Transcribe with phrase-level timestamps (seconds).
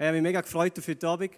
[0.00, 1.32] Ich habe mich mega gefreut auf heute Abend.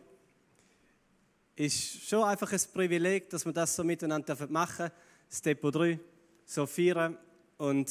[1.57, 4.95] Ist schon einfach ein Privileg, dass wir das so miteinander machen dürfen.
[5.31, 5.99] Das Depot 3
[6.45, 7.17] so feiern.
[7.57, 7.91] Und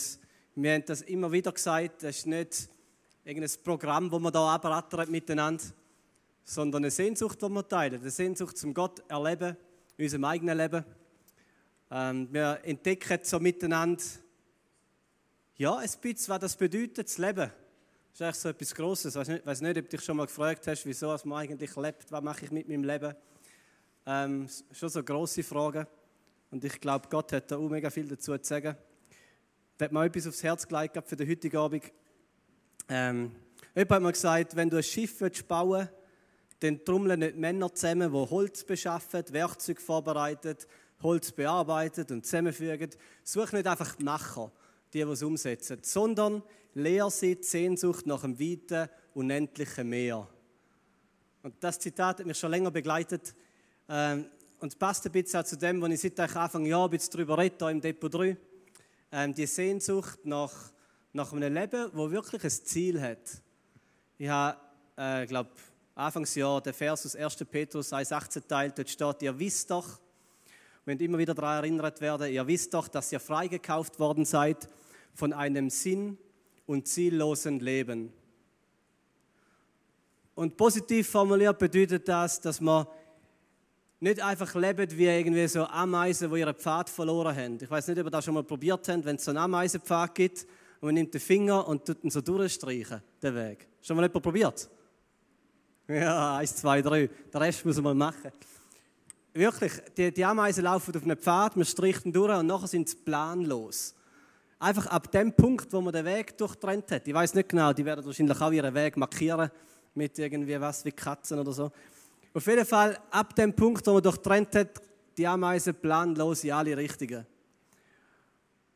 [0.53, 2.69] wir haben das immer wieder gesagt, das ist nicht
[3.25, 5.63] irgendein Programm, das wir hier abrattern miteinander,
[6.43, 8.01] sondern eine Sehnsucht, die wir teilen.
[8.01, 9.57] Eine Sehnsucht zum Gott erleben,
[9.97, 10.85] in unserem eigenen Leben.
[11.89, 14.03] Ähm, wir entdecken so miteinander,
[15.55, 17.51] ja, ein bisschen, was das bedeutet, zu leben.
[18.11, 19.15] Das ist eigentlich so etwas Grosses.
[19.15, 22.21] Ich weiß nicht, ob du dich schon mal gefragt hast, wieso man eigentlich lebt, was
[22.21, 23.15] mache ich mit meinem Leben.
[24.05, 25.85] Ähm, schon so grosse Fragen.
[26.51, 28.75] Und ich glaube, Gott hat da auch mega viel dazu zu sagen.
[29.77, 31.83] Ich habe mir etwas aufs Herz gelegt für den heutigen Abend.
[32.89, 33.31] Ähm,
[33.75, 35.93] jemand hat mir gesagt, wenn du ein Schiff bauen willst,
[36.59, 40.57] dann trommeln nicht Männer zusammen, die Holz beschaffen, Werkzeug vorbereiten,
[41.01, 42.89] Holz bearbeitet und zusammenfügen.
[43.23, 44.51] Such nicht einfach Macher,
[44.93, 46.43] die, die es umsetzen, sondern
[46.73, 50.27] leer sie die Sehnsucht nach dem weiten, unendlichen Meer.
[51.41, 53.33] Und das Zitat hat mich schon länger begleitet
[53.87, 54.25] ähm,
[54.59, 57.37] und passt ein bisschen auch zu dem, was ich seit Anfang Jahr ein bisschen darüber
[57.37, 58.37] rede, im Depot 3.
[59.11, 60.53] Ähm, die Sehnsucht nach,
[61.13, 63.41] nach einem Leben, das wirklich ein Ziel hat.
[64.17, 64.59] Ich habe,
[64.97, 65.49] äh, glaube
[65.95, 67.35] Anfangsjahr den Vers aus 1.
[67.45, 68.77] Petrus 1,18 teilt.
[68.77, 69.99] Dort steht, ihr wisst doch,
[70.89, 74.67] wenn immer wieder daran erinnert werden, ihr wisst doch, dass ihr freigekauft worden seid
[75.13, 76.17] von einem sinn-
[76.65, 78.11] und ziellosen Leben.
[80.33, 82.87] Und positiv formuliert bedeutet das, dass man
[83.99, 87.59] nicht einfach lebt wie irgendwie so Ameisen, die ihren Pfad verloren haben.
[87.61, 90.15] Ich weiß nicht, ob ihr das schon mal probiert habt, wenn es so einen Ameisenpfad
[90.15, 90.47] gibt
[90.79, 93.67] und man nimmt den Finger und tut ihn so durchstreichen, den Weg.
[93.83, 94.67] Schon mal jemand probiert?
[95.87, 97.07] Ja, eins, zwei, drei.
[97.07, 98.31] Den Rest muss man mal machen.
[99.39, 102.89] Wirklich, die, die Ameisen laufen auf einem Pfad, man streicht ihn durch und nachher sind
[102.89, 103.95] sie planlos.
[104.59, 107.07] Einfach ab dem Punkt, wo man den Weg durchtrennt hat.
[107.07, 109.49] Ich weiß nicht genau, die werden wahrscheinlich auch ihren Weg markieren
[109.95, 111.71] mit irgendwie was wie Katzen oder so.
[112.33, 114.81] Auf jeden Fall, ab dem Punkt, wo man durchtrennt hat,
[115.17, 117.25] die Ameisen planlos in alle Richtungen.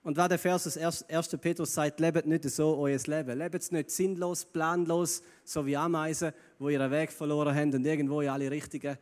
[0.01, 1.37] Und was der Vers aus 1.
[1.41, 3.37] Petrus sagt, lebt nicht so euer Leben.
[3.37, 8.29] Lebt nicht sinnlos, planlos, so wie Ameisen, wo ihren Weg verloren haben und irgendwo in
[8.29, 8.97] alle Richtungen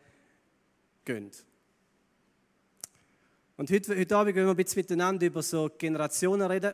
[1.05, 1.29] gehen.
[3.61, 6.73] Und heute, heute Abend wollen wir ein bisschen miteinander über so Generationen reden.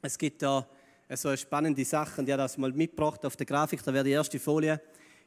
[0.00, 0.66] Es gibt da
[1.12, 4.04] so eine spannende Sache, und ich habe das mal mitgebracht auf der Grafik, da wäre
[4.04, 4.80] die erste Folie.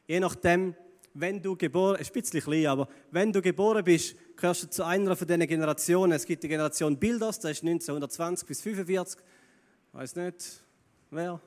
[0.08, 0.74] Je nachdem,
[1.12, 5.14] wenn du geboren, ein bisschen klein, aber wenn du geboren bist, gehörst du zu einer
[5.14, 6.10] von diesen Generationen.
[6.10, 9.20] Es gibt die Generation Bilders, das ist 1920 bis 45.
[9.22, 10.60] Ich weiß nicht,
[11.08, 11.40] wer?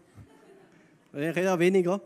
[1.11, 1.99] Ja, weniger.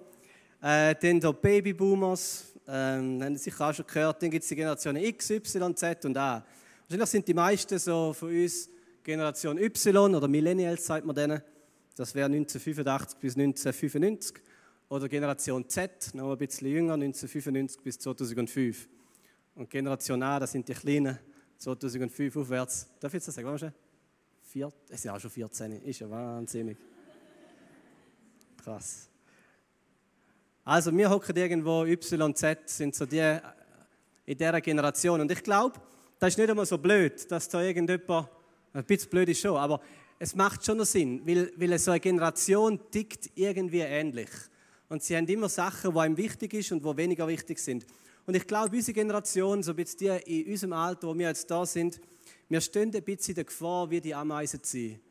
[0.60, 4.24] Äh, dann der Babyboomers, ähm, haben Sie sicher auch schon gehört.
[4.24, 6.44] Dann gibt es die Generation X, Y, Z und A.
[6.92, 8.70] Wahrscheinlich sind die meisten so von uns
[9.02, 11.42] Generation Y oder Millennials, sagt man denen.
[11.96, 14.44] Das wäre 1985 bis 1995
[14.90, 18.90] oder Generation Z, noch ein bisschen jünger, 1995 bis 2005.
[19.56, 21.18] Und Generation A, das sind die Kleinen,
[21.60, 22.90] 2005 aufwärts.
[23.00, 23.74] Darf ich jetzt das sagen?
[24.42, 26.78] Vier, es ist ja auch schon 14, ist ja wahnsinnig.
[28.62, 29.08] Krass.
[30.66, 33.38] Also wir hocken irgendwo Y, Z, sind so die
[34.26, 35.22] in dieser Generation.
[35.22, 35.80] Und ich glaube,
[36.22, 38.30] das ist nicht einmal so blöd, dass da irgendjemand,
[38.74, 39.82] ein bisschen blöd ist schon, aber
[40.20, 44.30] es macht schon noch Sinn, weil, weil so eine Generation tickt irgendwie ähnlich.
[44.88, 47.88] Und sie haben immer Sachen, die einem wichtig sind und die weniger wichtig sind.
[48.28, 51.50] Und ich glaube, unsere Generation, so ein bisschen die in unserem Alter, wo wir jetzt
[51.50, 52.00] da sind,
[52.48, 55.02] wir stehen ein bisschen in der Gefahr, wie die Ameisen zu sein.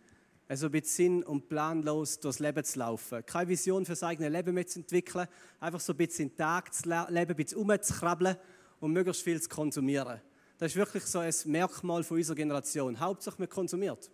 [0.46, 3.26] Also ein bisschen sinn- und planlos durchs Leben zu laufen.
[3.26, 5.26] Keine Vision für sein eigenes Leben mehr zu entwickeln.
[5.58, 8.36] Einfach so ein bisschen den Tag zu leben, ein bisschen rumzukrabbeln
[8.78, 10.20] und möglichst viel zu konsumieren.
[10.60, 13.00] Das ist wirklich so ein Merkmal von unserer Generation.
[13.00, 14.10] Hauptsache, man konsumiert.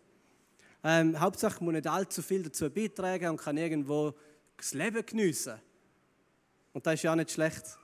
[0.85, 4.15] Ähm, Hauptsache, man muss nicht allzu viel dazu beitragen und kann irgendwo
[4.57, 5.61] das Leben geniessen.
[6.73, 7.77] Und das ist ja auch nicht schlecht.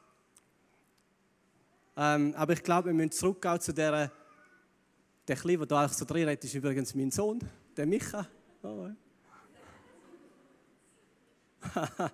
[1.97, 4.12] Ähm, aber ich glaube, wir müssen zurückgehen zu der,
[5.27, 7.41] der Kleine, der eigentlich so drin redet, ist übrigens mein Sohn,
[7.77, 8.29] der Micha.
[8.62, 8.91] Oh,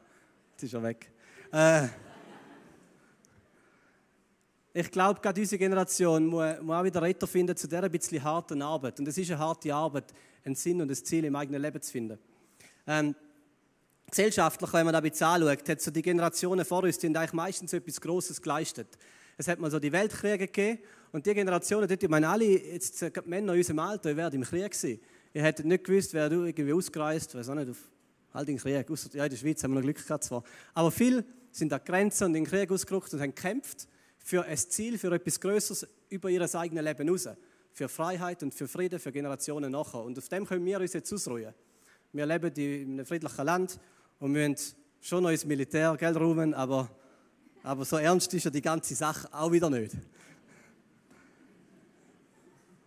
[0.52, 1.12] Jetzt ist er weg.
[1.52, 1.88] Äh,
[4.80, 8.62] ich glaube, gerade unsere Generation muss, auch wieder Retter finden zu dieser ein bisschen harten
[8.62, 9.00] Arbeit.
[9.00, 10.14] Und es ist eine harte Arbeit,
[10.44, 12.16] einen Sinn und ein Ziel im eigenen Leben zu finden.
[12.86, 13.12] Ähm,
[14.08, 17.16] gesellschaftlich, wenn man da ein bisschen anschaut, hat so die Generationen vor uns, die haben
[17.16, 18.86] eigentlich meistens etwas Grosses geleistet.
[19.36, 20.78] Es hat mal so die Weltkriege gegeben
[21.10, 24.44] und die Generationen, dort, ich meine, alle jetzt, die Männer in unserem Alter, wären im
[24.44, 25.00] Krieg gewesen.
[25.34, 27.78] Ihr hättet nicht gewusst, wer du irgendwie ausgereist, weiß auch nicht, auf
[28.32, 30.44] halt den Krieg, ausser, ja, in der Schweiz haben wir noch Glück gehabt zwar.
[30.72, 33.88] Aber viele sind an Grenzen und in den Krieg ausgerückt und haben gekämpft
[34.28, 37.28] für ein Ziel, für etwas Größeres über ihr eigenes Leben raus.
[37.72, 40.02] Für Freiheit und für Frieden für Generationen nachher.
[40.02, 41.54] Und auf dem können wir uns jetzt ausruhen.
[42.12, 43.80] Wir leben in einem friedlichen Land
[44.18, 44.56] und müssen
[45.00, 46.90] schon noch ins Militär Geld räumen, aber
[47.62, 49.96] Aber so ernst ist ja die ganze Sache auch wieder nicht.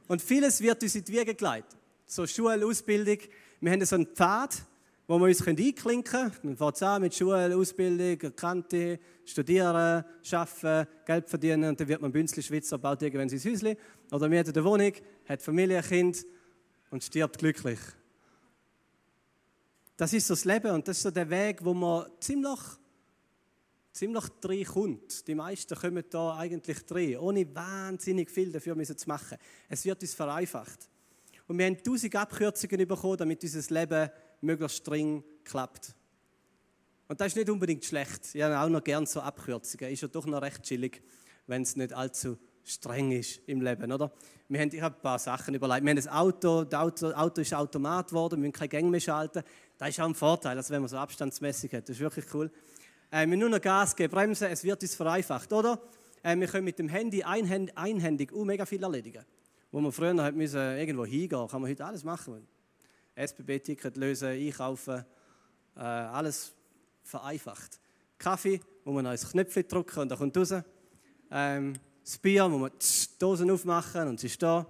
[0.08, 1.76] Und vieles wird uns in die Wiege gelegt.
[2.06, 3.18] So Schule, Ausbildung.
[3.60, 4.64] Wir haben so einen Pfad,
[5.12, 6.32] wo wir uns einklinken können.
[6.42, 12.14] Dann fängt an mit Schule, Ausbildung, Kante, Studieren, Arbeiten, Geld verdienen und dann wird man
[12.14, 13.76] Bünzli Schweizer, baut irgendwann sein Häuschen
[14.10, 14.94] oder mietet eine Wohnung,
[15.28, 16.26] hat Familie, Kind
[16.92, 17.80] und stirbt glücklich.
[19.98, 22.60] Das ist so das Leben und das ist so der Weg, wo man ziemlich,
[23.92, 25.28] ziemlich drin kommt.
[25.28, 29.38] Die meisten kommen da eigentlich drin, ohne wahnsinnig viel dafür zu machen.
[29.68, 30.88] Es wird uns vereinfacht.
[31.48, 34.10] Und wir haben tausend Abkürzungen bekommen, damit unser Leben
[34.42, 35.96] möglichst streng klappt.
[37.08, 38.34] Und das ist nicht unbedingt schlecht.
[38.34, 39.92] Ich habe auch noch gerne so Abkürzungen.
[39.92, 41.02] Ist ja doch noch recht chillig,
[41.48, 44.12] wenn es nicht allzu streng ist im Leben, oder?
[44.48, 45.84] Wir haben, ich habe ein paar Sachen überlegt.
[45.84, 49.00] Wir haben das Auto, das Auto, Auto ist Automat geworden, wir müssen keine Gänge mehr
[49.00, 49.44] schalten.
[49.78, 51.90] Das ist auch ein Vorteil, also wenn man so abstandsmäßig hat.
[51.90, 52.52] Das ist wirklich cool.
[53.10, 55.82] Äh, wir nur noch Gas geben, bremsen, es wird uns vereinfacht, oder?
[56.24, 59.26] Äh, wir können mit dem Handy einhänd, einhändig uh, mega viel erledigen.
[59.72, 62.48] Wo man früher noch müssen, irgendwo hingehen kann man heute alles machen.
[63.22, 65.06] SBB-Ticket lösen, einkaufen,
[65.76, 66.54] äh, alles
[67.04, 67.80] vereinfacht.
[68.18, 70.54] Kaffee, wo man ein Knöpfchen drücken und dann kommt raus.
[71.32, 71.74] Ähm,
[72.04, 74.66] das Bier, wo man die Dosen aufmachen und sie ist da.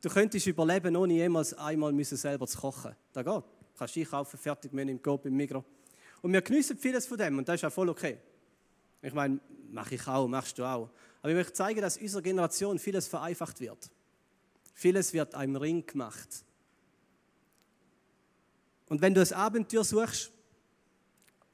[0.00, 2.94] Du könntest überleben, ohne jemals einmal müssen selber zu kochen.
[3.12, 3.34] Da geht.
[3.34, 5.64] Du kannst einkaufen, fertig mit im Coop, im Migros.
[6.20, 8.18] Und wir geniessen vieles von dem und das ist auch voll okay.
[9.00, 9.40] Ich meine,
[9.70, 10.90] mache ich auch, machst du auch.
[11.20, 13.90] Aber ich möchte zeigen, dass unserer Generation vieles vereinfacht wird.
[14.74, 16.44] Vieles wird einem Ring gemacht.
[18.92, 20.30] Und wenn du ein Abenteuer suchst,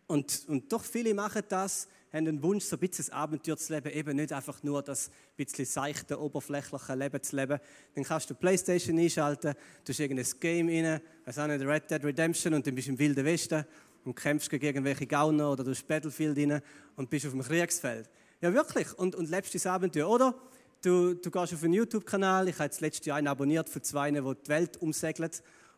[0.09, 3.73] und, und doch viele machen das, haben den Wunsch, so ein bisschen das Abenteuer zu
[3.73, 7.61] leben, eben nicht einfach nur das bisschen seichte, oberflächliche Leben zu leben.
[7.95, 9.55] Dann kannst du Playstation einschalten,
[9.85, 12.99] du hast irgendein Game rein, also nicht Red Dead Redemption und dann bist du im
[12.99, 13.65] Wilden Westen
[14.05, 16.61] und kämpfst gegen irgendwelche Gauner oder du hast Battlefield rein
[16.97, 18.11] und bist auf dem Kriegsfeld.
[18.41, 18.93] Ja, wirklich.
[18.99, 20.11] Und, und lebst das Abenteuer.
[20.11, 20.35] Oder
[20.83, 22.49] du, du gehst auf einen YouTube-Kanal.
[22.49, 25.31] Ich habe jetzt letztes Jahr einen abonniert von zwei, die die Welt umsegeln.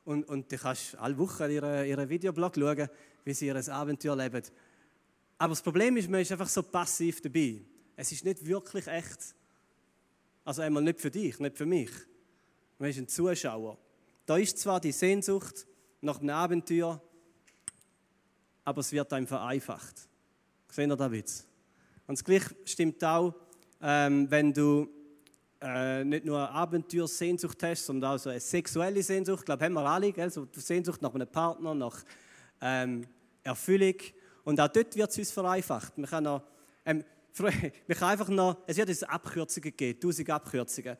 [0.04, 2.88] Und, und du kannst alle Wochen ihren, ihren Videoblog schauen,
[3.24, 4.42] wie sie ihr Abenteuer leben.
[5.38, 7.62] Aber das Problem ist, man ist einfach so passiv dabei.
[7.96, 9.34] Es ist nicht wirklich echt.
[10.44, 11.90] Also einmal nicht für dich, nicht für mich.
[12.78, 13.78] Man ist ein Zuschauer.
[14.26, 15.66] Da ist zwar die Sehnsucht
[16.00, 17.02] nach einem Abenteuer,
[18.64, 20.08] aber es wird einem vereinfacht.
[20.70, 21.46] Sehen ihr da Witz?
[22.06, 23.34] Und das Gleiche stimmt auch,
[23.82, 24.88] ähm, wenn du
[25.60, 29.40] äh, nicht nur Abenteuersehnsucht hast, sondern auch so eine sexuelle Sehnsucht.
[29.40, 30.30] Ich glaube, haben wir alle, gell?
[30.30, 32.02] So Sehnsucht nach einem Partner, nach
[32.60, 33.06] ähm,
[33.42, 33.96] Erfüllung.
[34.44, 35.98] Und auch dort wird es uns vereinfacht.
[35.98, 36.42] Man kann, noch,
[36.84, 37.04] ähm,
[37.38, 40.96] man kann einfach noch, es wird uns Abkürzungen geben, tausend Abkürzungen.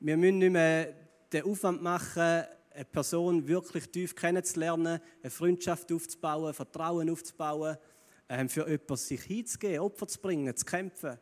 [0.00, 0.92] Wir müssen nicht mehr
[1.32, 7.76] den Aufwand machen, eine Person wirklich tief kennenzulernen, eine Freundschaft aufzubauen, Vertrauen aufzubauen,
[8.28, 11.18] ähm, für jemanden sich hinzugeben, Opfer zu bringen, zu kämpfen.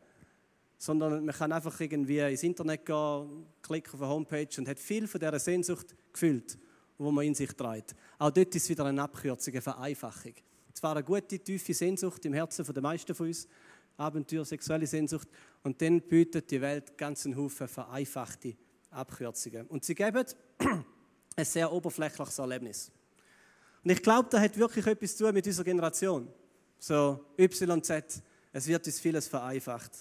[0.79, 5.07] Sondern man kann einfach irgendwie ins Internet gehen, klicken auf eine Homepage und hat viel
[5.07, 6.57] von dieser Sehnsucht gefüllt
[6.99, 7.95] wo man in sich trägt.
[8.19, 10.33] Auch dort ist wieder eine Abkürzung, eine Vereinfachung.
[10.73, 13.47] Zwar eine gute, tiefe Sehnsucht im Herzen der meisten von uns,
[13.97, 15.27] Abenteuer, sexuelle Sehnsucht,
[15.63, 18.55] und dann bietet die Welt ganz einen Haufen vereinfachte
[18.91, 19.65] Abkürzungen.
[19.67, 20.25] Und sie geben
[21.35, 22.91] ein sehr oberflächliches Erlebnis.
[23.83, 26.27] Und ich glaube, da hat wirklich etwas zu tun mit unserer Generation.
[26.77, 28.21] So YZ,
[28.51, 29.91] es wird uns vieles vereinfacht.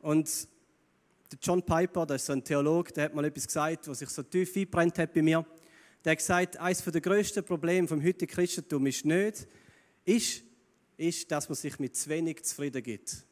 [0.00, 0.48] Und
[1.30, 4.08] der John Piper, das ist so ein Theologe, der hat mal etwas gesagt, was sich
[4.08, 5.44] so tief eingebrannt hat bei mir.
[6.04, 9.46] Der hat gesagt, eines der grössten Probleme vom heutigen Christentum ist nicht,
[10.04, 10.42] ist,
[10.96, 13.24] ist, dass man sich mit zu wenig zufrieden gibt.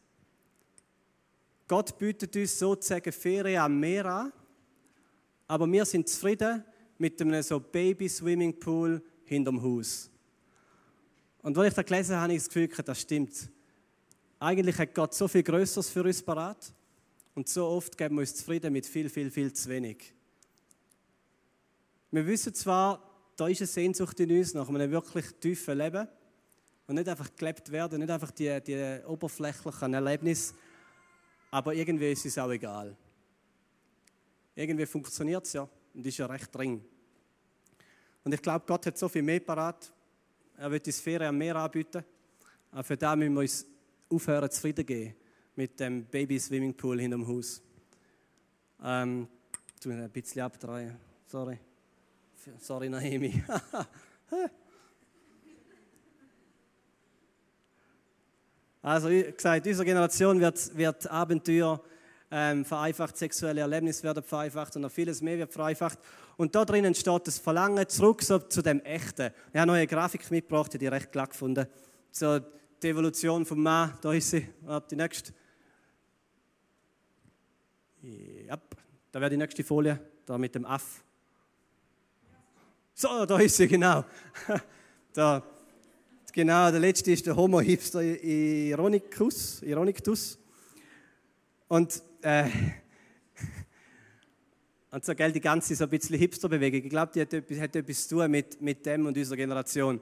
[1.68, 4.32] Gott bietet uns sozusagen Ferien am Meer an,
[5.48, 6.64] aber wir sind zufrieden
[6.98, 10.10] mit einem so Baby-Swimmingpool hinterm Haus.
[11.42, 13.48] Und als ich das gelesen habe, habe ich das Gefühl, das stimmt.
[14.38, 16.72] Eigentlich hat Gott so viel Größeres für uns parat.
[17.34, 20.14] Und so oft geben wir uns zufrieden mit viel, viel, viel zu wenig.
[22.10, 23.02] Wir wissen zwar,
[23.36, 26.08] da ist eine Sehnsucht in uns nach einem wirklich tiefen Leben
[26.86, 30.54] und nicht einfach gelebt werden, nicht einfach die, die oberflächlichen Erlebnisse,
[31.50, 32.96] aber irgendwie ist es auch egal.
[34.54, 36.84] Irgendwie funktioniert es ja und ist ja recht dringend.
[38.24, 39.92] Und ich glaube, Gott hat so viel mehr parat.
[40.56, 42.04] Er wird uns Ferien am Meer anbieten.
[42.72, 43.66] Aber für das müssen wir uns
[44.08, 45.14] aufhören, zufrieden geben
[45.56, 47.62] mit dem Baby-Swimmingpool hinterm Haus.
[48.84, 49.26] Ähm,
[49.80, 50.96] tu ein bisschen abdrehen.
[51.26, 51.58] Sorry.
[52.60, 53.42] Sorry, Naomi.
[58.82, 61.82] also, wie gesagt, unsere Generation wird, wird Abenteuer
[62.30, 65.98] ähm, vereinfacht, sexuelle Erlebnisse werden vereinfacht und noch vieles mehr wird vereinfacht.
[66.36, 69.32] Und da drinnen steht das Verlangen zurück so zu dem Echten.
[69.52, 71.66] Ich habe eine Grafik mitgebracht, die ich recht glatt gefunden
[72.12, 72.40] So
[72.82, 75.32] die Evolution vom Mann, da ist sie, warte, die nächste.
[78.02, 78.58] Ja,
[79.10, 81.02] da wäre die nächste Folie, da mit dem Aff.
[82.94, 84.04] So, da ist sie, genau.
[85.12, 85.42] da,
[86.32, 89.62] genau, der letzte ist der Homo hipster Ironicus.
[89.62, 90.38] Ironictus.
[91.68, 92.48] Und, äh,
[94.90, 97.74] und so, gell, die ganze so ein bisschen Hipster-Bewegung, ich glaube, die hat etwas, hat
[97.74, 100.00] etwas zu tun mit, mit dem und unserer Generation.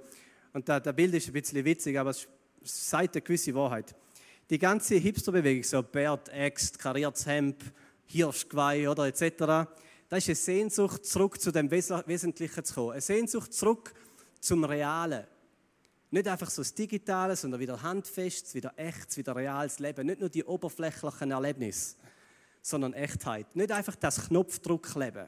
[0.52, 2.28] Und da, das Bild ist ein bisschen witzig, aber es
[2.64, 3.94] sagt eine gewisse Wahrheit.
[4.50, 7.62] Die ganze Hipster-Bewegung, so Bert, Äxt, kariertes Hemd,
[8.06, 9.68] Hirschgeweih oder etc.,
[10.08, 12.92] das ist eine Sehnsucht, zurück zu dem Wesentlichen zu kommen.
[12.92, 13.94] Eine Sehnsucht zurück
[14.38, 15.26] zum Realen.
[16.10, 20.06] Nicht einfach so das Digitale, sondern wieder handfest, wieder echtes, wieder reales Leben.
[20.06, 21.96] Nicht nur die oberflächlichen Erlebnisse,
[22.62, 23.56] sondern Echtheit.
[23.56, 25.26] Nicht einfach das Knopfdruckleben.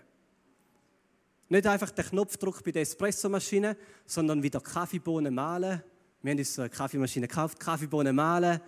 [1.49, 5.83] Nicht einfach der Knopfdruck bei der Espressomaschine, sondern wieder Kaffeebohnen mahlen.
[6.23, 8.61] Wir haben uns so eine Kaffeemaschine gekauft, Kaffeebohnen mahlen,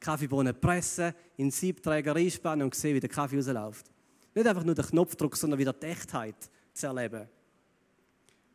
[0.00, 3.86] Kaffeebohnen pressen, in Siebträger einspannen und sehen, wie der Kaffee rausläuft.
[4.34, 6.36] Nicht einfach nur der Knopfdruck, sondern wieder die Echtheit
[6.74, 7.28] zu erleben.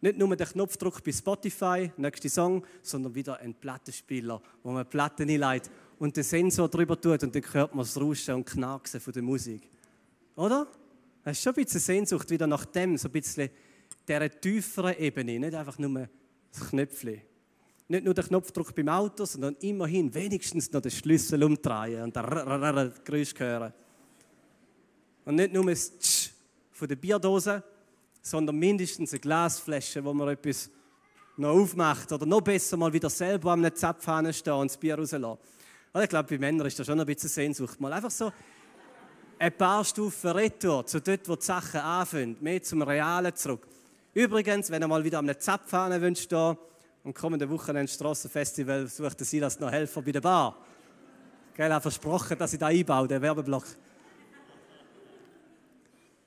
[0.02, 5.30] Nicht nur der Knopfdruck bei Spotify, nächster Song, sondern wieder ein Plattenspieler, wo man Platten
[5.30, 9.14] einleitet und den Sensor drüber tut und dann hört man das Rauschen und Knacksen von
[9.14, 9.70] der Musik.
[10.36, 10.68] Oder?
[11.24, 13.50] Das ist schon ein bisschen Sehnsucht wieder nach dem, so ein bisschen
[14.08, 16.10] dieser tieferen Ebene, nicht einfach nur
[16.52, 17.22] das Knöpfchen.
[17.92, 23.04] Nicht nur der Knopfdruck beim Auto, sondern immerhin wenigstens noch den Schlüssel umdrehen und das
[23.04, 23.74] Geräusch hören.
[25.26, 26.32] Und nicht nur das Tsch
[26.72, 27.62] von der Bierdose,
[28.22, 30.70] sondern mindestens eine Glasflasche, wo man etwas
[31.36, 35.38] noch aufmacht oder noch besser mal wieder selber am Zapfhahn stehen und das Bier rauslassen.
[36.02, 37.78] ich glaube, bei Männern ist das schon ein bisschen Sehnsucht.
[37.82, 38.32] Mal einfach so
[39.38, 43.68] ein paar Stufen retour zu dort, wo die Sachen anfangen, mehr zum Realen zurück.
[44.14, 46.56] Übrigens, wenn ihr mal wieder am Zapfhahn wünscht stehen
[47.04, 50.56] und kommende Wochenende Strassenfestival sucht Silas noch Helfer bei der Bar.
[51.56, 53.66] Gell, er versprochen, dass ich da einbaue, den Werbeblock.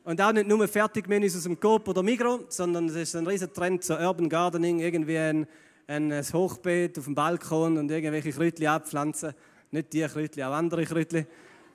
[0.04, 3.52] Und auch nicht nur Fertigmenüs aus dem Coop oder Migro, sondern es ist ein riesen
[3.52, 5.46] Trend zu Urban Gardening, irgendwie ein,
[5.86, 9.32] ein, ein Hochbeet auf dem Balkon und irgendwelche Kräutchen abpflanzen.
[9.70, 11.26] Nicht die Kräutchen, auch andere Kräutchen.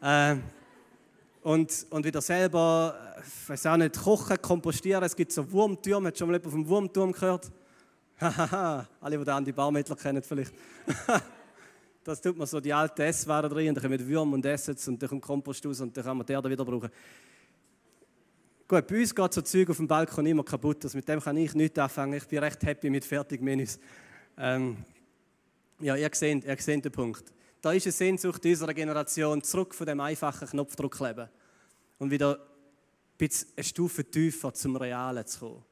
[0.01, 0.35] Äh,
[1.41, 5.03] und, und wieder selber, ich weiß auch nicht, kochen, kompostieren.
[5.03, 7.49] Es gibt so Wurmtürme, hat schon mal jemand vom Wurmturm gehört?
[8.19, 10.53] Hahaha, alle, die an die Baumittler kennen vielleicht.
[12.03, 15.09] das tut man so die alten Esswaren drin dann kommen Würmer und essen und dann
[15.09, 16.89] kommt Kompost raus und dann kann man die Erde wieder brauchen.
[18.67, 20.83] Gut, bei uns geht so Zeug auf dem Balkon immer kaputt.
[20.83, 22.13] Also mit dem kann ich nichts anfangen.
[22.13, 23.79] Ich bin recht happy mit Fertigmenüs.
[24.37, 24.77] Ähm,
[25.79, 27.23] ja, ihr seht, ihr seht den Punkt.
[27.61, 31.29] Da ist eine Sehnsucht unserer Generation zurück von dem einfachen Knopfdruckleben
[31.97, 32.39] und wieder
[33.19, 35.68] ein eine Stufe tiefer zum Realen zu kommen.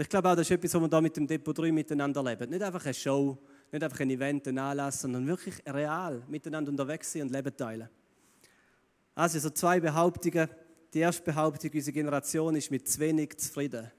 [0.00, 2.22] Und ich glaube auch, das ist etwas, was wir da mit dem Depot 3 miteinander
[2.24, 2.48] leben.
[2.48, 3.36] Nicht einfach eine Show,
[3.70, 7.86] nicht einfach ein Event, ein Anlass, sondern wirklich real miteinander unterwegs sein und Leben teilen.
[9.14, 10.48] Also so zwei Behauptungen,
[10.94, 13.90] die erste Behauptung, unsere Generation ist mit zu wenig zufrieden.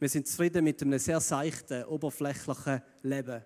[0.00, 3.44] Wir sind zufrieden mit einem sehr seichten, oberflächlichen Leben.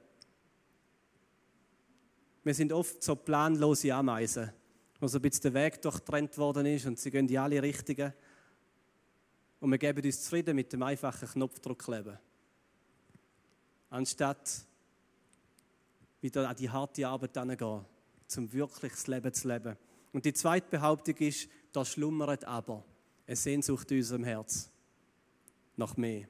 [2.45, 4.53] Wir sind oft so planlose Ameisen,
[5.01, 8.15] wo so ein bisschen der Weg durchtrennt worden ist und sie gehen in alle Richtungen.
[9.61, 12.19] Und wir geben uns zufrieden mit dem einfachen Knopfdruckleben.
[13.91, 14.67] Anstatt
[16.21, 17.85] wieder an die harte Arbeit gehen,
[18.37, 19.77] um wirklich das Leben zu leben.
[20.13, 22.85] Und die zweite Behauptung ist, da schlummert aber
[23.27, 24.71] eine Sehnsucht in unserem Herz
[25.77, 26.27] nach mehr.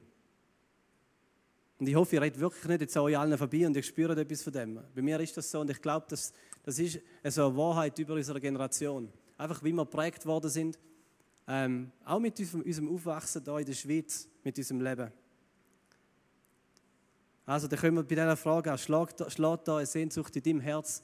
[1.79, 4.17] Und ich hoffe, ihr redet wirklich nicht jetzt an euch allen vorbei und ihr spürt
[4.17, 4.79] etwas von dem.
[4.95, 8.41] Bei mir ist das so und ich glaube, das, das ist eine Wahrheit über unsere
[8.41, 9.11] Generation.
[9.37, 10.79] Einfach wie wir geprägt worden sind,
[11.47, 15.11] ähm, auch mit unserem Aufwachsen hier in der Schweiz, mit unserem Leben.
[17.45, 19.21] Also, da können wir bei dieser Frage an, schlägt,
[19.67, 21.01] da eine Sehnsucht in deinem Herz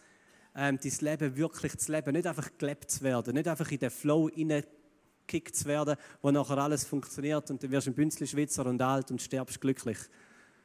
[0.56, 2.14] ähm, dein Leben wirklich zu leben.
[2.14, 6.58] Nicht einfach gelebt zu werden, nicht einfach in den Flow hineingekickt zu werden, wo nachher
[6.58, 9.98] alles funktioniert und dann wirst du ein Bünzli Schweizer und alt und sterbst glücklich.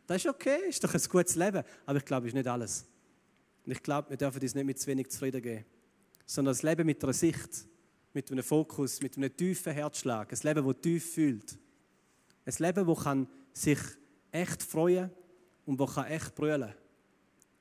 [0.06, 1.62] Das ist okay, ist doch ein gutes Leben.
[1.86, 2.86] Aber ich glaube, es ist nicht alles.
[3.64, 5.64] Und ich glaube, wir dürfen uns nicht mit zu wenig zufrieden geben,
[6.24, 7.66] sondern das Leben mit einer Sicht,
[8.18, 11.56] mit einem Fokus, mit einem tiefen Herzschlag, ein Leben, das tief fühlt.
[12.44, 13.78] Ein Leben, das sich
[14.32, 15.10] echt freuen
[15.64, 16.74] und das echt brüllen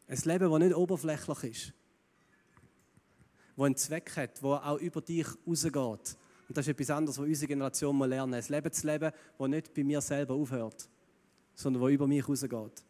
[0.07, 0.17] kann.
[0.17, 1.73] Ein Leben, das nicht oberflächlich ist,
[3.55, 5.75] wo einen Zweck hat, wo auch über dich rausgeht.
[5.75, 8.33] Und das ist etwas anderes, was unsere Generation mal lernen.
[8.33, 10.89] Ein Leben zu leben, das nicht bei mir selber aufhört,
[11.53, 12.83] sondern wo über mich rausgeht.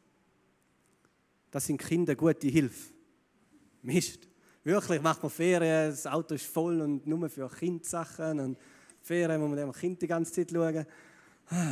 [1.52, 2.94] Das sind Kinder gute Hilfe.
[3.82, 4.27] Mist.
[4.68, 8.38] Wirklich, macht man Ferien, das Auto ist voll und nur für Kindsachen.
[8.38, 8.58] Und
[9.02, 10.86] Ferien muss man dem Kind die ganze Zeit schauen.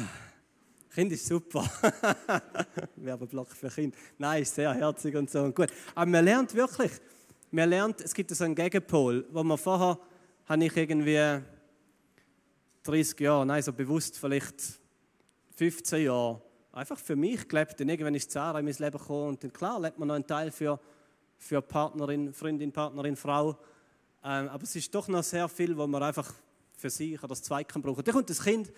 [0.93, 1.69] Kind ist super.
[2.95, 3.95] Werbeblock für Kind.
[4.17, 5.67] Nein, ist sehr herzig und so und gut.
[5.93, 6.93] Aber man lernt wirklich,
[7.51, 9.99] man lernt, es gibt so einen Gegenpol, wo man vorher,
[10.45, 11.41] habe ich irgendwie
[12.83, 14.79] 30 Jahre, nein, so bewusst vielleicht
[15.57, 17.81] 15 Jahre, einfach für mich gelebt.
[17.81, 20.25] Und irgendwann ist Sarah in mein Leben gekommen und dann klar lebt man noch einen
[20.25, 20.79] Teil für,
[21.37, 23.57] für Partnerin, Freundin, Partnerin, Frau.
[24.23, 26.33] Ähm, aber es ist doch noch sehr viel, wo man einfach
[26.77, 28.03] für sich oder das Zweiten brauchen.
[28.03, 28.71] Dann kommt das Kind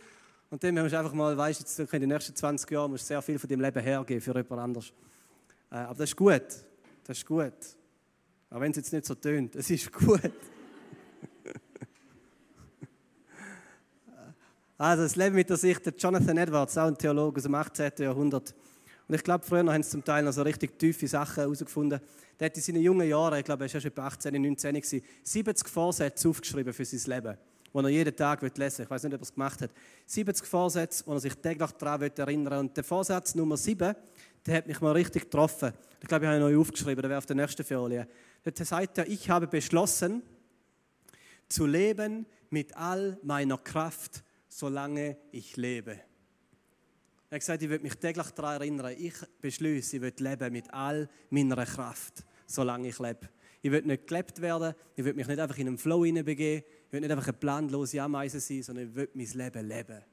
[0.50, 3.08] und dann musst du einfach mal, weißt jetzt in den nächsten 20 Jahren musst du
[3.08, 4.94] sehr viel von deinem Leben hergeben für jemand anderes.
[5.72, 6.44] Äh, aber das ist gut.
[7.04, 7.54] Das ist gut.
[8.50, 10.20] Auch wenn es jetzt nicht so tönt, es ist gut.
[14.78, 17.92] also das Leben mit der Sicht, der Jonathan Edwards, auch ein Theologe aus dem 18.
[18.00, 18.56] Jahrhundert.
[19.08, 22.00] Und ich glaube, früher haben sie zum Teil noch so richtig tiefe Sachen herausgefunden.
[22.40, 24.82] Der hat in seinen jungen Jahren, ich glaube, er war schon etwa 18, 19,
[25.24, 27.38] 70 Vorsätze aufgeschrieben für sein Leben
[27.74, 28.86] die er jeden Tag lesen will.
[28.86, 29.72] Ich weiß nicht, ob er es gemacht hat.
[30.06, 32.60] 70 Vorsätze, wo er sich täglich daran erinnern will.
[32.60, 33.96] Und der Vorsatz Nummer 7,
[34.46, 35.74] der hat mich mal richtig getroffen.
[36.02, 38.08] Ich glaube, ich habe ihn neu aufgeschrieben, der wäre auf der nächsten Folie.
[38.44, 40.24] Da sagt er, ich habe beschlossen,
[41.50, 46.00] zu leben mit all meiner Kraft, solange ich lebe.
[47.30, 48.96] Er hat gesagt, ich will mich täglich daran erinnern.
[48.98, 53.30] Ich beschließe, ich will leben mit all meiner Kraft, solange ich lebe.
[53.62, 56.94] Ich will nicht gelebt werden, ich will mich nicht einfach in einen Flow hineinbegeben, ich
[56.94, 60.04] will nicht einfach eine planlose Ameise sein, sondern ich will mein Leben leben.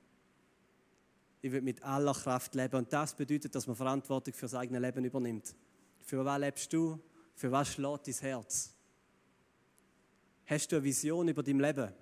[1.41, 2.77] Ich will mit aller Kraft leben.
[2.77, 5.55] Und das bedeutet, dass man Verantwortung für sein eigenes Leben übernimmt.
[6.01, 6.99] Für was lebst du?
[7.35, 8.75] Für was schlägt dein Herz?
[10.47, 11.93] Hast du eine Vision über dein Leben?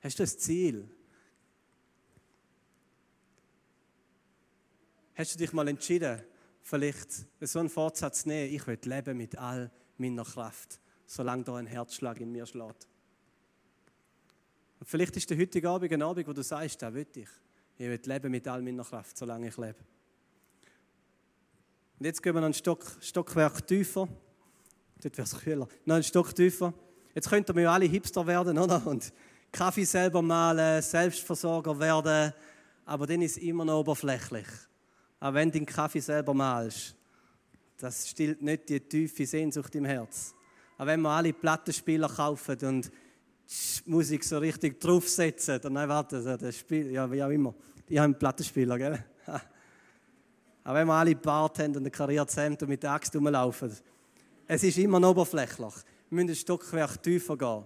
[0.00, 0.88] Hast du ein Ziel?
[5.14, 6.22] Hast du dich mal entschieden,
[6.62, 11.56] vielleicht so einen Vorsatz zu nehmen, ich will leben mit all meiner Kraft, solange da
[11.56, 12.88] ein Herzschlag in mir schlägt?
[14.80, 17.28] Und vielleicht ist der heutige Abend ein Abend, wo du sagst, da will ich.
[17.76, 19.76] Ich will leben mit all meiner Kraft, solange ich lebe.
[21.98, 24.08] Und jetzt gehen wir noch ein Stock, Stockwerk tiefer.
[25.02, 25.68] Dort wäre es kühler.
[25.84, 26.72] Noch ein Stock tiefer.
[27.14, 28.84] Jetzt könnten wir ja alle Hipster werden, oder?
[28.86, 29.12] Und
[29.52, 32.32] Kaffee selber malen, Selbstversorger werden.
[32.86, 34.46] Aber dann ist es immer noch oberflächlich.
[35.22, 36.96] Auch wenn du den Kaffee selber malst,
[37.78, 40.34] das stillt nicht die tiefe Sehnsucht im Herz.
[40.76, 42.90] Auch wenn wir alle Plattenspieler kaufen und
[43.86, 45.60] Musik so richtig draufsetzen.
[45.60, 47.54] Dann, nein, warte, das Spiel, ja, wie auch immer.
[47.88, 49.04] Ich habe einen Plattenspieler, gell?
[50.64, 53.72] Aber wenn wir alle Bart haben und ein kariertes Hemd und mit der Axt rumlaufen,
[54.48, 55.74] es ist immer noch oberflächlich.
[56.10, 57.62] Wir müssen ein Stockwerk tiefer gehen.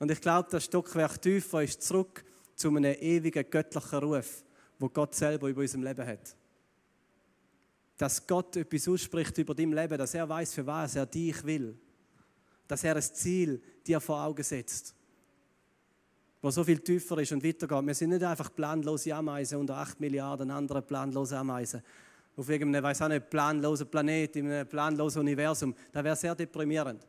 [0.00, 2.24] Und ich glaube, das Stockwerk tiefer ist zurück
[2.56, 4.42] zu einem ewigen göttlichen Ruf,
[4.80, 6.34] wo Gott selber über unserem Leben hat.
[7.98, 11.76] Dass Gott etwas ausspricht über dein Leben, dass er weiß, für was er dich will.
[12.66, 14.94] Dass er ein Ziel dir vor Augen setzt
[16.40, 17.86] wo so viel tiefer ist und weitergeht.
[17.86, 21.82] Wir sind nicht einfach planlose Ameisen unter 8 Milliarden anderen planlose Ameisen
[22.36, 25.74] auf irgendeinem, weiß auch nicht, planlosen Planet, in einem planlosen Universum.
[25.90, 27.04] Das wäre sehr deprimierend.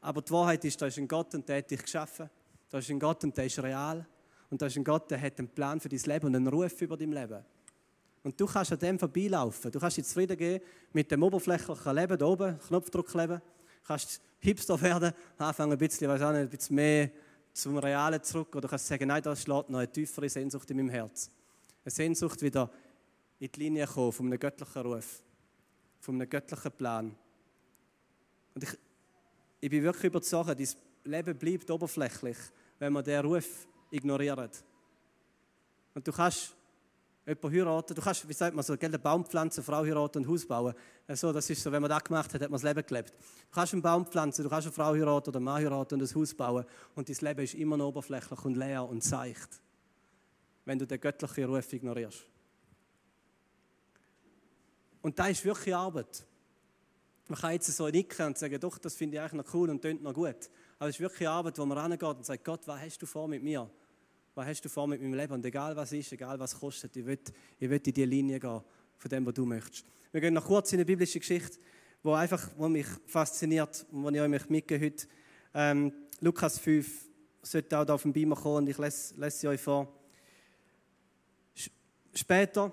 [0.00, 2.30] Aber die Wahrheit ist, da ist ein Gott und der hat dich geschaffen.
[2.70, 4.06] Da ist ein Gott und der ist real.
[4.48, 6.80] Und da ist ein Gott, der hat einen Plan für dein Leben und einen Ruf
[6.80, 7.44] über dein Leben.
[8.26, 9.70] Und du kannst an dem vorbeilaufen.
[9.70, 10.60] Du kannst dich zufrieden gehen
[10.92, 13.40] mit dem oberflächlichen Leben, da oben, Knopfdruck leben.
[13.40, 17.08] Du kannst Hipster werden, anfangen ein bisschen, weiß auch nicht, ein bisschen mehr
[17.52, 20.88] zum Realen zurück oder kannst sagen, nein, da schlägt noch eine tiefere Sehnsucht in meinem
[20.88, 21.30] Herz.
[21.84, 22.68] Eine Sehnsucht wieder
[23.38, 25.22] in die Linie kommen von einem göttlichen Ruf,
[26.00, 27.14] von einem göttlichen Plan.
[28.56, 28.76] Und ich,
[29.60, 30.68] ich bin wirklich überzeugt, dein
[31.04, 32.38] Leben bleibt oberflächlich,
[32.80, 34.64] wenn man diesen Ruf ignoriert.
[35.94, 36.55] Und du kannst
[37.26, 37.94] jemanden heiraten.
[37.94, 40.74] Du kannst, wie sagt man so, eine Baum pflanzen, Frau heiraten und Haus bauen.
[41.06, 43.10] Also, das ist so, wenn man das gemacht hat, hat man das Leben gelebt.
[43.10, 46.08] Du kannst einen Baum pflanzen, du kannst eine Frau heiraten oder einen Mann heiraten und
[46.08, 46.64] ein Haus bauen.
[46.94, 49.60] Und dein Leben ist immer noch oberflächlich und leer und seicht,
[50.64, 52.24] wenn du den göttlichen Ruf ignorierst.
[55.02, 56.24] Und da ist wirklich Arbeit.
[57.28, 59.82] Man kann jetzt so nicken und sagen, doch, das finde ich eigentlich noch cool und
[59.82, 60.48] tönt noch gut.
[60.78, 63.26] Aber es ist wirklich Arbeit, wo man rangeht und sagt, Gott, was hast du vor
[63.26, 63.68] mit mir?
[64.36, 65.32] Was hast du vor mit meinem Leben?
[65.32, 67.18] Und egal was ist, egal was kostet, ich will,
[67.58, 68.60] ich will in die Linie gehen
[68.98, 69.86] von dem, was du möchtest.
[70.12, 71.58] Wir gehen noch kurz in eine biblische Geschichte,
[72.02, 75.06] wo einfach, wo mich fasziniert und die ich euch mitgebe heute.
[75.54, 77.08] Ähm, Lukas 5
[77.42, 79.90] sollte auch da auf dem Beamer kommen und ich lese, lese sie euch vor.
[82.14, 82.72] Später,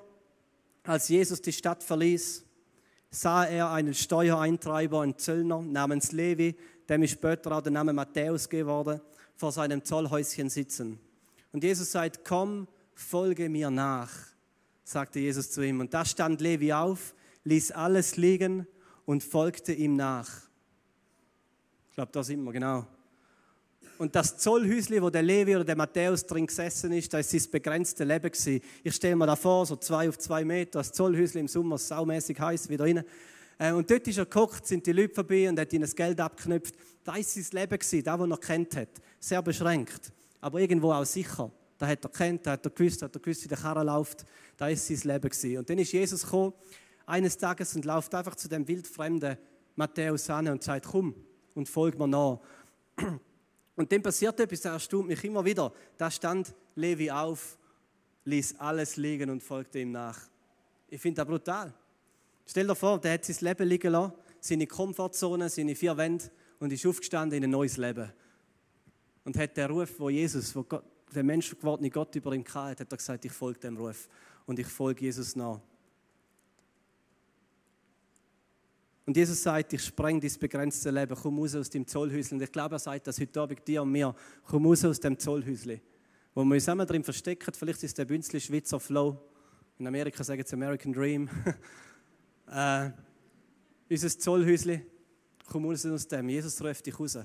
[0.84, 2.43] als Jesus die Stadt verließ,
[3.10, 6.58] sah er einen Steuereintreiber, einen Zöllner namens Levi,
[6.89, 8.99] dem ist später auch der Name Matthäus geworden,
[9.38, 10.99] vor seinem Zollhäuschen sitzen.
[11.54, 14.12] Und Jesus sagt, komm, folge mir nach,
[14.84, 15.80] sagte Jesus zu ihm.
[15.80, 18.68] Und da stand Levi auf, ließ alles liegen
[19.06, 20.30] und folgte ihm nach.
[21.89, 22.88] Ich glaube, da sind wir, genau.
[24.00, 27.44] Und das Zollhäusli, wo der Levi oder der Matthäus drin gesessen ist, da ist sein
[27.52, 28.60] begrenztes Leben gewesen.
[28.84, 32.39] Ich stelle mir da vor, so zwei auf zwei Meter, das Zollhäusli im Sommer saumäßig
[32.39, 33.04] heiß wieder rein.
[33.60, 36.20] Äh, und dort ist er geguckt, sind die Leute vorbei und hat ihnen das Geld
[36.20, 36.74] abgeknüpft.
[37.04, 38.89] Da ist sein Leben gewesen, das, was er kennt hat.
[39.20, 40.12] Sehr beschränkt,
[40.44, 41.50] aber irgendwo auch sicher.
[41.78, 43.88] Da hat er kennt, da hat er gewusst, da hat er gewusst, wie der Karren
[43.88, 44.26] läuft.
[44.58, 45.58] Da ist sein Leben gewesen.
[45.58, 46.54] Und dann ist Jesus gekommen,
[47.06, 49.38] eines Tages und läuft einfach zu dem wildfremden
[49.78, 51.16] Matthäus an und sagt, komm
[51.56, 52.40] und folg mir nach.
[53.76, 55.74] Und dann passiert etwas, das erstaunt mich immer wieder.
[55.98, 57.58] Da stand Levi auf,
[58.26, 60.20] ließ alles liegen und folgte ihm nach.
[60.90, 61.74] Ich finde das brutal.
[62.46, 66.26] Stell dir vor, der hat sein Leben liegen lassen, seine Komfortzone, seine vier Wände
[66.60, 68.14] und ist aufgestanden in ein neues Leben.
[69.26, 70.84] Und hat den Ruf, wo Jesus, wo Gott,
[71.14, 74.10] der menschgewordene Gott über ihn hatte, hat er gesagt, ich folge dem Ruf
[74.46, 75.60] und ich folge Jesus nach.
[79.06, 82.36] Und Jesus sagt, ich spreng dein begrenzte Leben, komm raus aus dem Zollhäusl.
[82.36, 85.20] Und ich glaube, er sagt das heute Abend dir und mir, komm raus aus dem
[85.20, 85.80] Zollhäusl.
[86.34, 89.20] Wo wir uns immer drin verstecken, vielleicht ist der Bünzli Schweizer Flow.
[89.78, 91.30] In Amerika sagen sie American Dream.
[92.48, 92.92] äh,
[93.90, 94.86] unser Zollhäusli,
[95.48, 96.30] komm raus aus dem.
[96.30, 97.18] Jesus ruft dich raus.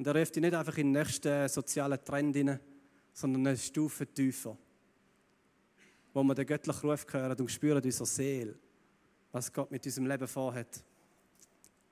[0.00, 2.58] Und er ruft dich nicht einfach in den nächsten sozialen Trend hinein,
[3.12, 4.56] sondern eine Stufe tiefer.
[6.14, 8.54] Wo wir den göttlichen Ruf hören und spüren unserer Seele,
[9.30, 10.82] was Gott mit unserem Leben vorhat.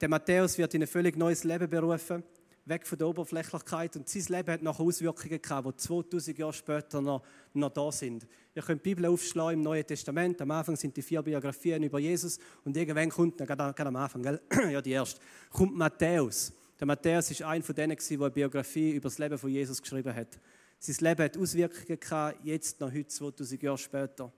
[0.00, 2.22] Der Matthäus wird in ein völlig neues Leben berufen,
[2.64, 3.96] weg von der Oberflächlichkeit.
[3.96, 8.26] Und sein Leben hat noch Auswirkungen gehabt, die 2000 Jahre später noch, noch da sind.
[8.54, 10.40] Ihr könnt die Bibel aufschlagen im Neuen Testament.
[10.40, 12.38] Am Anfang sind die vier Biografien über Jesus.
[12.64, 14.40] Und irgendwann kommt, gerade am Anfang, gell?
[14.72, 16.54] ja, die erste, kommt Matthäus.
[16.78, 20.14] Der Matthäus ist einer von denen, der eine Biografie über das Leben von Jesus geschrieben
[20.14, 20.38] hat.
[20.78, 24.32] Sein Leben hat Auswirkungen gehabt, jetzt noch heute, 2000 Jahre später.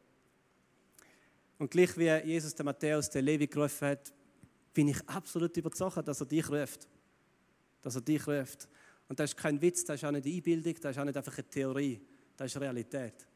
[1.59, 4.12] Und gleich wie Jesus der Matthäus der Levi gerufen hat,
[4.72, 6.88] bin ich absolut überzeugt, dass er dich ruft.
[7.83, 8.68] Dass er dich ruft.
[9.09, 11.37] Und das ist kein Witz, das ist auch nicht Einbildung, das ist auch nicht einfach
[11.37, 12.00] eine Theorie,
[12.37, 13.26] das ist Realität.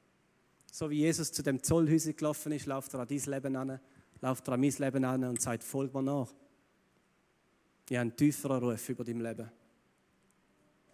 [0.72, 3.80] So wie Jesus zu dem Zollhäuschen gelaufen ist, läuft er an dein Leben an,
[4.20, 6.32] läuft er an mein Leben an und sagt, folg mir nach.
[7.88, 9.50] Ich habe einen tieferen Ruf über dein Leben.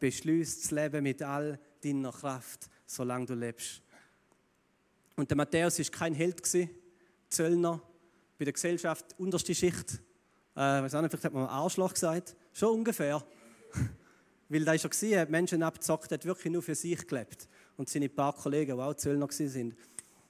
[0.01, 3.83] Beschließ das Leben mit all deiner Kraft, solange du lebst.
[5.17, 6.43] Und der Matthäus war kein Held,
[7.29, 7.81] Zöllner,
[8.39, 10.01] bei der Gesellschaft unterste Schicht.
[10.57, 12.35] Äh, weiß auch nicht, vielleicht hat man Arschloch gesagt.
[12.53, 13.23] Schon ungefähr.
[14.49, 17.49] Weil da war er, hat Menschen abgezockt, hat wirklich nur für sich gelebt.
[17.77, 19.77] Und seine paar Kollegen, die auch Zöllner waren.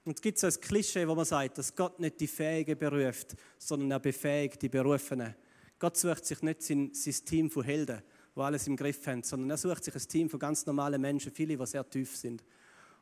[0.05, 3.37] Und es gibt so ein Klischee, wo man sagt, dass Gott nicht die Fähigen beruft,
[3.59, 5.35] sondern er befähigt die Berufenen.
[5.81, 8.03] Gott sucht sich nicht sein, sein Team von Helden,
[8.37, 11.33] die alles im Griff haben, sondern er sucht sich ein Team von ganz normalen Menschen,
[11.33, 12.45] viele, die sehr tief sind.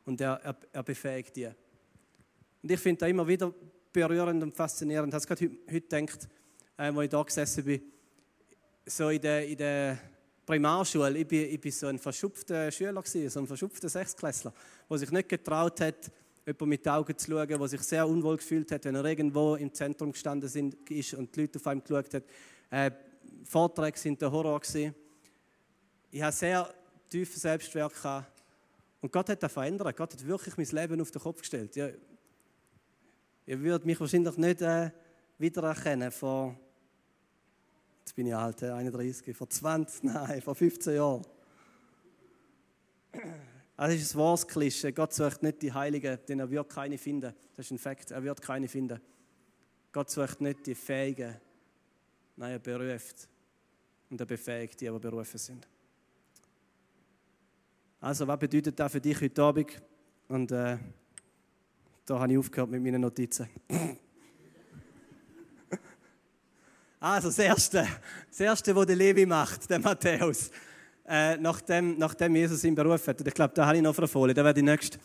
[0.05, 1.49] Und er, er, er befähigt die.
[2.63, 3.53] Und ich finde das immer wieder
[3.91, 5.13] berührend und faszinierend.
[5.13, 6.29] Ich habe gerade heute, heute gedacht,
[6.77, 7.81] äh, wo ich da gesessen bin,
[8.85, 9.99] so in der, in der
[10.45, 14.53] Primarschule, ich bin, ich bin so ein verschupfter Schüler gewesen, so ein verschupfter Sechsklässler,
[14.89, 16.09] der sich nicht getraut hat,
[16.49, 19.55] jemanden mit den Augen zu schauen, der sich sehr unwohl gefühlt hat, wenn er irgendwo
[19.55, 22.25] im Zentrum gestanden ist und die Leute auf einem geschaut haben.
[22.69, 22.91] Äh,
[23.43, 24.93] Vorträge sind der Horror gewesen.
[26.11, 26.73] Ich habe sehr
[27.09, 28.31] tiefen Selbstwert gehabt.
[29.01, 29.95] Und Gott hat das verändert.
[29.95, 31.75] Gott hat wirklich mein Leben auf den Kopf gestellt.
[31.75, 31.89] Ja,
[33.45, 34.91] ihr würdet mich wahrscheinlich nicht äh,
[35.37, 36.57] wiedererkennen vor
[38.09, 41.21] Jetzt bin ich alt, 31, vor 20, nein, vor 15 Jahren.
[43.79, 44.91] Das ist ein wahres Klischee.
[44.91, 47.33] Gott sucht nicht die Heiligen, denn er wird keine finden.
[47.55, 48.99] Das ist ein Fakt, er wird keine finden.
[49.93, 51.37] Gott sucht nicht die Fähigen.
[52.35, 53.29] Nein, er beruft.
[54.09, 55.65] Und er befähigt die, die berufen sind.
[58.01, 59.81] Also, was bedeutet das für dich heute Abend?
[60.27, 60.77] Und äh,
[62.05, 63.47] da habe ich aufgehört mit meinen Notizen.
[67.01, 67.87] Also das Erste,
[68.27, 70.51] das Erste, was der Levi macht, der Matthäus,
[71.09, 73.19] äh, nachdem, nachdem Jesus ihn berufen hat.
[73.19, 74.99] Und ich glaube, da habe ich noch eine Folie, da wäre die nächste.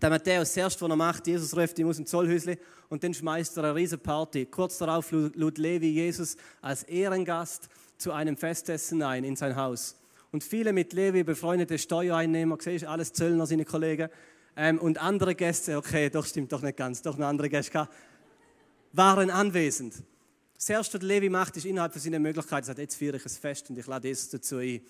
[0.00, 2.56] Der Matthäus, das Erste, was er macht, Jesus ruft ihn aus dem Zollhäusli
[2.88, 4.46] und dann schmeißt er eine riesige Party.
[4.46, 9.96] Kurz darauf lud Levi Jesus als Ehrengast zu einem Festessen ein in sein Haus.
[10.30, 14.08] Und viele mit Levi befreundete Steuereinnehmer, siehst alles Zöllner, seine Kollegen,
[14.56, 17.88] ähm, und andere Gäste, okay, doch stimmt doch nicht ganz, doch noch andere Gäste,
[18.92, 19.94] waren anwesend.
[20.58, 23.30] Das Erste, was Levi macht, ist innerhalb von seinen Möglichkeiten, sagt, jetzt feiere ich ein
[23.30, 24.80] Fest und ich lade Jesus dazu ein.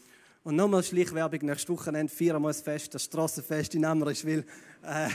[0.43, 4.47] Und nochmal Schleichwerbung, nächstes Wochenende feiern wir ein Fest, das Strassenfest in Amrischwil.
[4.83, 5.09] Äh,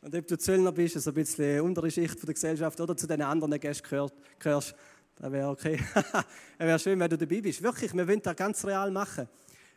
[0.02, 3.22] und ob du Zöllner bist, also ein bisschen untere Schicht der Gesellschaft oder zu den
[3.22, 4.74] anderen Gästen gehört, gehörst,
[5.14, 5.78] das wäre okay.
[6.58, 7.62] Es wäre schön, wenn du dabei bist.
[7.62, 9.28] Wirklich, wir wollen das ganz real machen.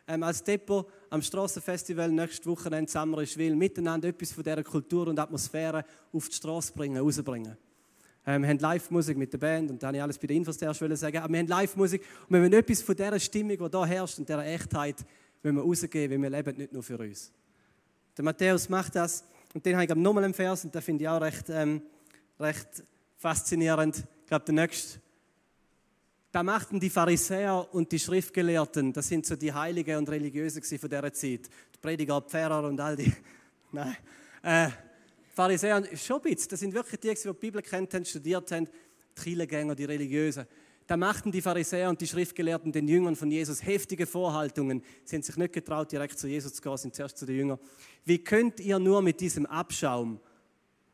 [0.08, 5.20] Ähm, als Depot am Strassenfestival nächstes Wochenende in Samrischwil miteinander etwas von dieser Kultur und
[5.20, 7.56] Atmosphäre auf die Straße bringen, rausbringen.
[8.26, 10.56] Ähm, wir haben Live-Musik mit der Band und da habe ich alles bei den Infos
[10.56, 11.16] zuerst sagen.
[11.18, 14.28] Aber wir haben Live-Musik und wir wollen etwas von dieser Stimmung, die hier herrscht und
[14.28, 14.96] dieser Echtheit,
[15.42, 17.32] wenn wir rausgeben, weil wir leben nicht nur für uns.
[18.16, 21.08] Der Matthäus macht das und den habe ich nochmal im Vers und den finde ich
[21.08, 21.82] auch recht, ähm,
[22.38, 22.84] recht
[23.18, 23.96] faszinierend.
[24.22, 25.00] Ich glaube, der nächste.
[26.30, 30.88] Da machten die Pharisäer und die Schriftgelehrten, das sind so die Heiligen und Religiösen von
[30.88, 31.50] dieser Zeit.
[31.74, 33.12] Die Prediger, Pfarrer und all die.
[33.72, 33.96] Nein.
[34.42, 34.68] Äh,
[35.34, 38.66] Pharisäer, schon ein bisschen, das sind wirklich die, die die Bibel kennt haben, studiert haben,
[38.66, 40.46] die Kirchengänger, die Religiösen.
[40.86, 44.82] Da machten die Pharisäer und die Schriftgelehrten den Jüngern von Jesus heftige Vorhaltungen.
[45.04, 47.58] Sie haben sich nicht getraut, direkt zu Jesus zu gehen, sind zuerst zu den Jüngern.
[48.04, 50.20] Wie könnt ihr nur mit diesem Abschaum,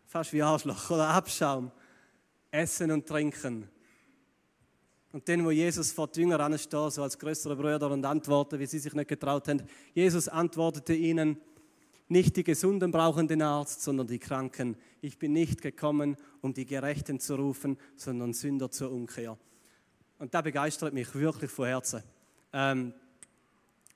[0.07, 1.73] fast wie Arschloch oder Abschaum,
[2.53, 3.69] essen und trinken?
[5.11, 8.67] Und dann, wo Jesus vor die Jünger ansteht, so als größere Brüder und antwortet, wie
[8.67, 9.63] sie sich nicht getraut haben,
[9.95, 11.39] Jesus antwortete ihnen,
[12.09, 14.77] nicht die Gesunden brauchen den Arzt, sondern die Kranken.
[15.01, 19.37] Ich bin nicht gekommen, um die Gerechten zu rufen, sondern Sünder zur Umkehr.
[20.19, 22.03] Und da begeistert mich wirklich von Herzen.
[22.53, 22.93] Ähm,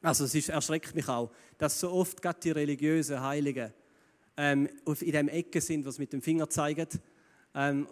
[0.03, 3.73] also es ist, erschreckt mich auch, dass so oft gerade die religiösen Heiligen
[4.37, 6.89] ähm, auf, in dem Ecke sind, was mit dem Finger zeigen,
[7.55, 7.87] ähm,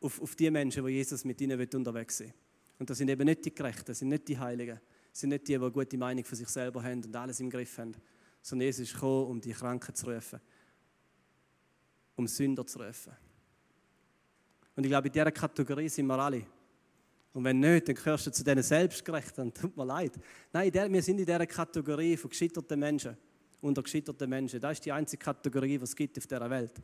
[0.00, 2.32] auf, auf die Menschen, wo Jesus mit ihnen unterwegs sind.
[2.78, 4.80] Und das sind eben nicht die Gerechten, das sind nicht die Heiligen,
[5.10, 7.50] das sind nicht die, die eine gute Meinung von sich selber haben und alles im
[7.50, 7.94] Griff haben,
[8.46, 10.40] sondern Jesus ist gekommen, um die Kranken zu rufen,
[12.14, 13.12] um Sünder zu rufen.
[14.76, 16.46] Und ich glaube, in dieser Kategorie sind wir alle.
[17.32, 19.52] Und wenn nicht, dann gehörst du zu diesen Selbstgerechten.
[19.52, 20.12] Tut mir leid.
[20.52, 23.16] Nein, wir sind in dieser Kategorie von gescheiterten Menschen.
[23.60, 24.60] Unter gescheiterten Menschen.
[24.60, 26.74] Das ist die einzige Kategorie, die es gibt auf dieser Welt.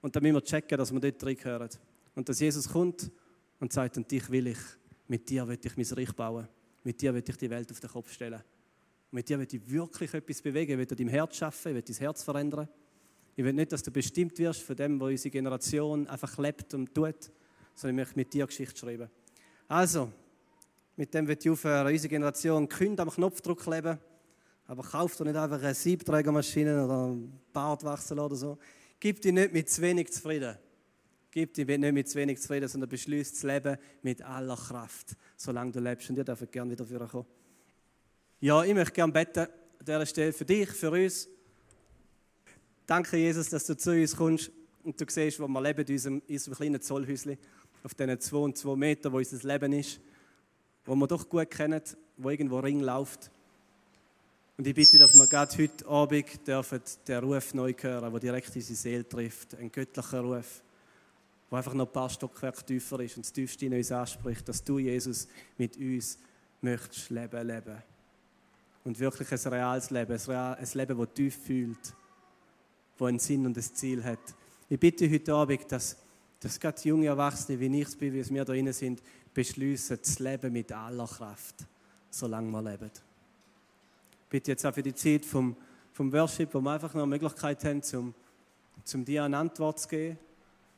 [0.00, 1.70] Und da müssen wir checken, dass wir dort reingehören.
[2.16, 3.12] Und dass Jesus kommt
[3.60, 4.58] und sagt, und dich will ich,
[5.06, 6.48] mit dir will ich mein Reich bauen.
[6.82, 8.42] Mit dir will ich die Welt auf den Kopf stellen.
[9.16, 10.72] Mit dir will ich wirklich etwas bewegen.
[10.72, 12.68] Ich will dein Herz schaffen, ich will dein Herz verändern.
[13.34, 16.94] Ich will nicht, dass du bestimmt wirst von dem, was unsere Generation einfach lebt und
[16.94, 17.32] tut,
[17.74, 19.08] sondern ich möchte mit dir Geschichte schreiben.
[19.68, 20.12] Also,
[20.96, 21.86] mit dem wird ich aufhören.
[21.86, 23.98] Unsere Generation könnt am Knopfdruck leben,
[24.66, 28.58] aber kauft doch nicht einfach eine Siebträgermaschine oder ein Bartwachsel oder so.
[29.00, 30.58] Gib dich nicht mit zu wenig zufrieden.
[31.30, 35.72] Gib dich nicht mit zu wenig zufrieden, sondern beschließt das Leben mit aller Kraft, solange
[35.72, 36.10] du lebst.
[36.10, 37.24] Und ihr dürft gerne wieder kommen.
[38.38, 39.48] Ja, ich möchte gerne beten an
[39.80, 41.26] dieser Stelle für dich, für uns.
[42.86, 44.50] Danke, Jesus, dass du zu uns kommst
[44.84, 47.38] und du siehst, wo wir leben, in unserem, in unserem kleinen Zollhäuschen,
[47.82, 50.00] auf diesen zwei und zwei Metern, wo unser Leben ist,
[50.84, 51.80] wo wir doch gut kennen,
[52.18, 53.30] wo irgendwo Ring läuft.
[54.58, 58.54] Und ich bitte, dass wir gerade heute Abend dürfen den Ruf neu hören, der direkt
[58.54, 59.54] unsere Seele trifft.
[59.54, 60.62] Ein göttlicher Ruf,
[61.50, 64.62] der einfach noch ein paar Stockwerke tiefer ist und das Tiefste in uns anspricht, dass
[64.62, 66.18] du, Jesus, mit uns
[66.60, 67.82] möchtest leben, leben
[68.86, 71.94] und wirklich ein reales Leben, ein Leben, das tief fühlt,
[72.96, 74.20] das einen Sinn und ein Ziel hat.
[74.68, 75.96] Ich bitte heute Abend, dass,
[76.38, 79.02] dass gerade junge Erwachsene, wie ich es bin, wie es wir da drin sind,
[79.34, 81.66] beschließen, das Leben mit aller Kraft,
[82.10, 82.92] solange wir leben.
[84.22, 85.56] Ich bitte jetzt auch für die Zeit vom,
[85.92, 88.14] vom Worship, wo wir einfach noch eine Möglichkeit haben, zum,
[88.84, 90.18] zum dir eine Antwort zu geben,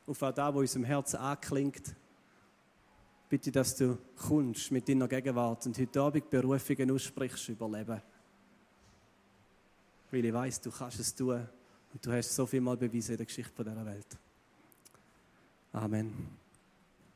[0.07, 1.93] auf das, was unserem Herzen anklingt
[3.29, 8.01] bitte, dass du kommst mit deiner Gegenwart und heute Abend Berufungen aussprichst über Leben.
[10.11, 11.47] Weil ich weiß, du kannst es tun
[11.93, 14.17] und du hast so viel mal bewiesen in der Geschichte dieser Welt.
[15.71, 16.38] Amen.